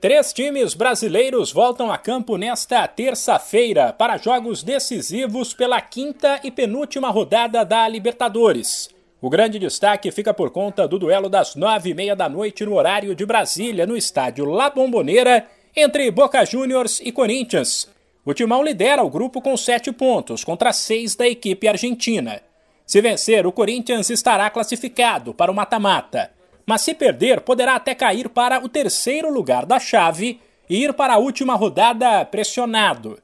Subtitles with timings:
[0.00, 7.10] Três times brasileiros voltam a campo nesta terça-feira para jogos decisivos pela quinta e penúltima
[7.10, 8.88] rodada da Libertadores.
[9.20, 12.76] O grande destaque fica por conta do duelo das nove e meia da noite no
[12.76, 17.88] horário de Brasília, no estádio La Bombonera, entre Boca Juniors e Corinthians.
[18.24, 22.40] O Timão lidera o grupo com sete pontos contra seis da equipe argentina.
[22.86, 26.37] Se vencer, o Corinthians estará classificado para o mata-mata
[26.68, 30.38] mas se perder, poderá até cair para o terceiro lugar da chave
[30.68, 33.18] e ir para a última rodada pressionado.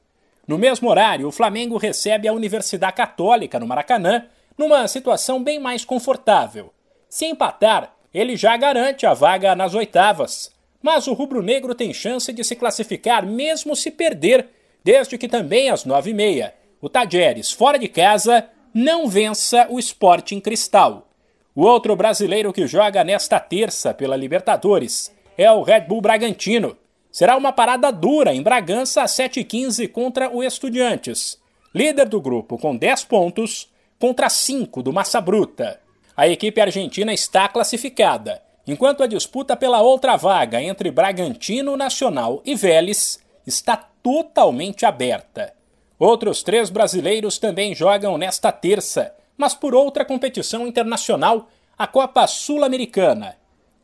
[0.47, 4.25] No mesmo horário, o Flamengo recebe a Universidade Católica no Maracanã,
[4.57, 6.73] numa situação bem mais confortável.
[7.07, 10.51] Se empatar, ele já garante a vaga nas oitavas.
[10.81, 14.49] Mas o rubro-negro tem chance de se classificar mesmo se perder,
[14.83, 19.77] desde que também às nove e meia, o Tajeres, fora de casa, não vença o
[19.77, 21.07] Sporting Cristal.
[21.55, 26.75] O outro brasileiro que joga nesta terça pela Libertadores é o Red Bull Bragantino.
[27.09, 31.39] Será uma parada dura em Bragança às 7h15 contra o Estudiantes.
[31.73, 35.79] Líder do grupo com 10 pontos contra 5 do Massa Bruta.
[36.17, 42.53] A equipe argentina está classificada, enquanto a disputa pela outra vaga entre Bragantino, Nacional e
[42.53, 45.53] Vélez está totalmente aberta.
[45.97, 53.35] Outros três brasileiros também jogam nesta terça mas por outra competição internacional, a Copa Sul-Americana.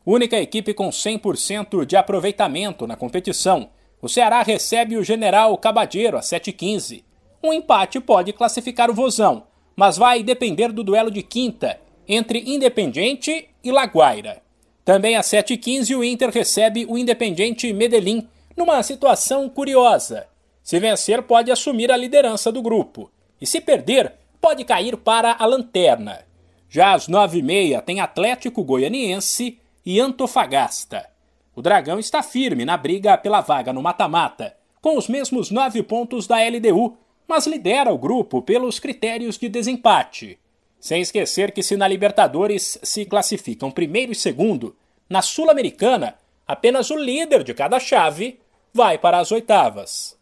[0.04, 6.20] Única equipe com 100% de aproveitamento na competição, o Ceará recebe o General Cabadeiro a
[6.20, 7.04] 7h15.
[7.42, 9.44] Um empate pode classificar o Vozão,
[9.76, 14.42] mas vai depender do duelo de quinta entre Independiente e Laguaira.
[14.84, 20.26] Também às 7h15 o Inter recebe o Independiente Medellín, numa situação curiosa.
[20.62, 23.10] Se vencer, pode assumir a liderança do grupo.
[23.40, 24.12] E se perder,
[24.42, 26.26] pode cair para a lanterna.
[26.68, 31.08] Já às nove e meia tem Atlético Goianiense e Antofagasta.
[31.54, 36.26] O Dragão está firme na briga pela vaga no mata-mata, com os mesmos nove pontos
[36.26, 36.96] da LDU,
[37.28, 40.38] mas lidera o grupo pelos critérios de desempate.
[40.80, 44.74] Sem esquecer que se na Libertadores se classificam primeiro e segundo,
[45.08, 46.16] na Sul-Americana,
[46.48, 48.40] apenas o líder de cada chave
[48.74, 50.18] vai para as oitavas.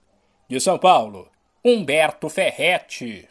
[0.47, 1.29] De São Paulo,
[1.65, 3.30] Humberto Ferretti.